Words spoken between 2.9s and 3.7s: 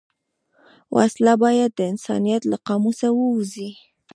ووځي